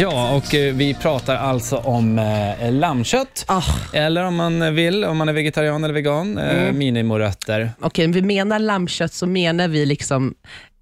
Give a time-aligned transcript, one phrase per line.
[0.00, 3.44] Ja, och eh, vi pratar alltså om eh, lammkött.
[3.48, 3.62] Ah,
[3.92, 6.78] Eller om man vill, om man är vegetarian eller vegan, eh, Mm.
[6.78, 7.70] minimorötter.
[7.80, 10.34] Okej, vi menar lammkött så menar vi liksom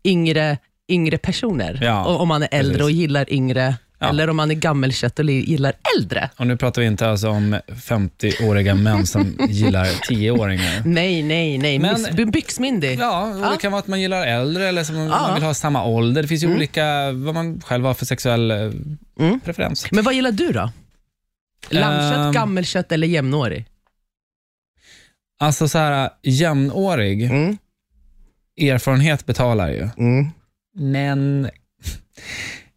[0.04, 0.58] yngre,
[0.88, 1.78] yngre personer.
[1.82, 2.84] Ja, och om man är äldre precis.
[2.84, 4.08] och gillar yngre, Ja.
[4.08, 6.30] eller om man är gammelkött och gillar äldre.
[6.36, 10.82] Och nu pratar vi inte alltså om 50-åriga män som gillar 10-åringar.
[10.84, 11.78] Nej, nej, nej.
[11.78, 12.98] Men- Byxmyndig.
[12.98, 13.56] Ja, och det Ja.
[13.60, 15.06] kan vara att man gillar äldre eller som Ja.
[15.08, 16.22] man vill ha samma ålder.
[16.22, 18.56] Det finns ju olika, vad man själv har för sexuell eh,
[19.20, 19.40] Mm.
[19.40, 19.90] preferens.
[19.92, 20.70] Men vad gillar du då?
[21.70, 22.32] Lammkött, Ehm.
[22.32, 23.64] gammelkött eller jämnårig?
[25.40, 27.58] Alltså så här, jämnårig, Mm.
[28.60, 29.88] erfarenhet betalar ju.
[29.98, 30.26] Mm.
[30.76, 31.50] Men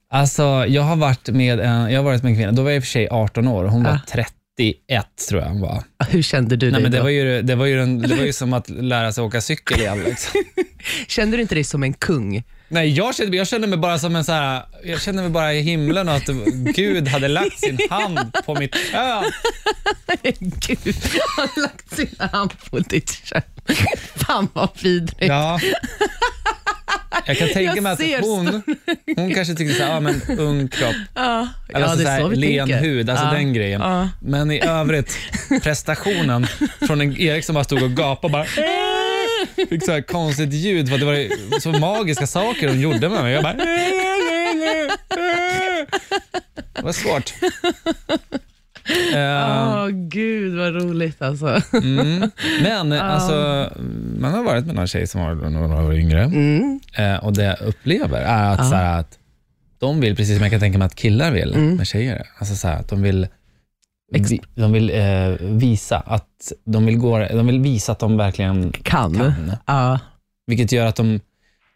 [0.09, 2.75] alltså, jag har varit med en, jag har varit med en kvinna, då var jag
[2.77, 4.23] i och för sig 18 år hon var Ja.
[4.57, 5.83] 31 tror jag hon var.
[6.09, 7.03] Hur kände du Nej, dig men det, då?
[7.03, 9.79] var ju, det, var ju en, det var ju som att lära sig åka cykel
[9.79, 10.03] igen.
[10.03, 10.43] Liksom.
[11.07, 12.43] Kände du inte dig som en kung?
[12.69, 15.53] Nej, jag kände, jag kände mig bara som en så här, jag kände mig bara
[15.53, 16.25] i himlen och att
[16.75, 19.23] Gud hade lagt sin hand på mitt kön.
[20.39, 20.95] Gud,
[21.37, 23.41] han har lagt sin hand på ditt kön.
[24.15, 25.27] Fan vad vidrigt.
[25.27, 25.59] Ja.
[27.27, 28.61] Jag kan tänka Jag mig att hon,
[29.15, 32.09] hon kanske tyckte så här, ja men ung kropp, Ja, eller ja, alltså det så
[32.09, 32.79] är här, så len tänker.
[32.79, 33.31] hud, alltså ja.
[33.31, 33.81] den grejen.
[33.81, 34.09] Ja.
[34.21, 35.17] Men i övrigt,
[35.63, 36.47] prestationen
[36.87, 38.45] från en Erik som bara stod och gapade och bara
[39.69, 43.23] fick så här konstigt ljud för att det var så magiska saker hon gjorde med
[43.23, 43.33] mig.
[43.33, 43.53] Jag bara
[46.73, 47.33] Det var svårt.
[49.15, 51.61] Åh gud vad roligt alltså.
[51.73, 52.29] mm.
[52.63, 53.69] Men alltså,
[54.19, 56.79] man har varit med någon tjej som var några år yngre Mm.
[56.97, 59.17] eh, och det jag upplever är att, så här, att
[59.79, 61.75] de vill, precis som jag kan tänka mig att killar vill Mm.
[61.75, 63.27] med tjejer, alltså så här, att de vill
[64.11, 68.71] vi- de vill eh, visa att de vill, gå, de vill visa att de verkligen
[68.71, 69.15] Kan.
[69.15, 69.51] kan.
[69.65, 69.99] Ja.
[70.47, 71.19] Vilket gör att de,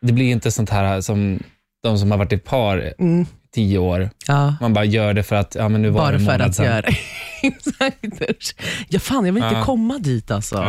[0.02, 1.40] det blir inte sånt här som
[1.84, 3.26] de som har varit i par Mm.
[3.54, 4.10] Tio år.
[4.28, 4.56] ja.
[4.62, 6.42] Man bara gör det för att, ja men nu var det Bara en för månad
[6.50, 6.66] att sedan.
[6.66, 6.82] göra
[7.44, 8.54] Exakt.
[8.90, 9.64] Ja, fan, jag vill inte Ja.
[9.66, 10.56] komma dit alltså.
[10.56, 10.64] Ja.